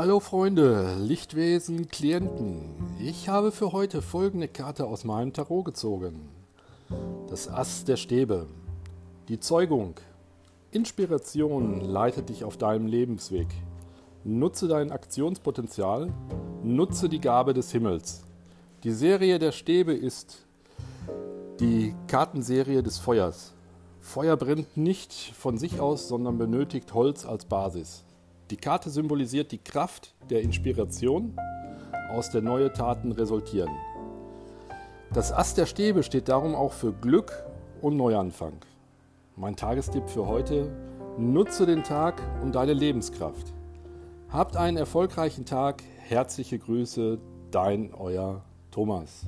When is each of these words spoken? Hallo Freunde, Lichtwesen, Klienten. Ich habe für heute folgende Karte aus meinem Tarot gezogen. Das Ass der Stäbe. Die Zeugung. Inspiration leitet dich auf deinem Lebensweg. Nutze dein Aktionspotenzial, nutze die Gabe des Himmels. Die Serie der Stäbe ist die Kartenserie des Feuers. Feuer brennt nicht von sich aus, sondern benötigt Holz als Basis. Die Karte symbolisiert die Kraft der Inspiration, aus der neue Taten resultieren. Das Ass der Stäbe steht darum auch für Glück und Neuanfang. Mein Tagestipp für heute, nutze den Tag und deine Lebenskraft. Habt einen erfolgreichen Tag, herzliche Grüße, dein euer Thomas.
Hallo 0.00 0.20
Freunde, 0.20 0.94
Lichtwesen, 1.00 1.88
Klienten. 1.88 2.60
Ich 3.00 3.28
habe 3.28 3.50
für 3.50 3.72
heute 3.72 4.00
folgende 4.00 4.46
Karte 4.46 4.86
aus 4.86 5.02
meinem 5.02 5.32
Tarot 5.32 5.64
gezogen. 5.64 6.28
Das 7.28 7.48
Ass 7.48 7.82
der 7.82 7.96
Stäbe. 7.96 8.46
Die 9.26 9.40
Zeugung. 9.40 9.96
Inspiration 10.70 11.80
leitet 11.80 12.28
dich 12.28 12.44
auf 12.44 12.56
deinem 12.56 12.86
Lebensweg. 12.86 13.48
Nutze 14.22 14.68
dein 14.68 14.92
Aktionspotenzial, 14.92 16.12
nutze 16.62 17.08
die 17.08 17.20
Gabe 17.20 17.52
des 17.52 17.72
Himmels. 17.72 18.22
Die 18.84 18.92
Serie 18.92 19.40
der 19.40 19.50
Stäbe 19.50 19.94
ist 19.94 20.46
die 21.58 21.92
Kartenserie 22.06 22.84
des 22.84 22.98
Feuers. 22.98 23.52
Feuer 23.98 24.36
brennt 24.36 24.76
nicht 24.76 25.12
von 25.12 25.58
sich 25.58 25.80
aus, 25.80 26.06
sondern 26.06 26.38
benötigt 26.38 26.94
Holz 26.94 27.26
als 27.26 27.46
Basis. 27.46 28.04
Die 28.50 28.56
Karte 28.56 28.88
symbolisiert 28.88 29.52
die 29.52 29.58
Kraft 29.58 30.14
der 30.30 30.40
Inspiration, 30.40 31.36
aus 32.10 32.30
der 32.30 32.40
neue 32.40 32.72
Taten 32.72 33.12
resultieren. 33.12 33.70
Das 35.12 35.32
Ass 35.32 35.54
der 35.54 35.66
Stäbe 35.66 36.02
steht 36.02 36.28
darum 36.28 36.54
auch 36.54 36.72
für 36.72 36.92
Glück 36.92 37.44
und 37.82 37.96
Neuanfang. 37.96 38.54
Mein 39.36 39.54
Tagestipp 39.54 40.08
für 40.08 40.26
heute, 40.26 40.74
nutze 41.18 41.66
den 41.66 41.84
Tag 41.84 42.22
und 42.42 42.54
deine 42.54 42.72
Lebenskraft. 42.72 43.52
Habt 44.30 44.56
einen 44.56 44.78
erfolgreichen 44.78 45.44
Tag, 45.44 45.82
herzliche 45.98 46.58
Grüße, 46.58 47.18
dein 47.50 47.92
euer 47.92 48.42
Thomas. 48.70 49.26